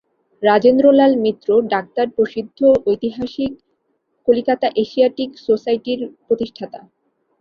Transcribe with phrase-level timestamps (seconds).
[0.43, 2.59] Rajendralal Mitra, doctor প্রসিদ্ধ
[2.85, 3.51] ঐতিহাসিক,
[4.27, 6.79] Calcutta Asiatic সোসাইটির প্রতিষ্ঠাতা।